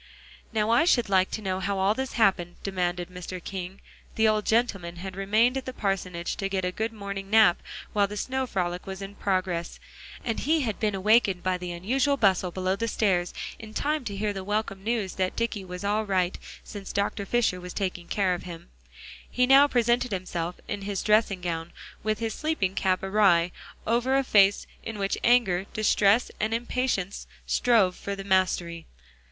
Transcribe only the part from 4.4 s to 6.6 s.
gentleman had remained at the parsonage to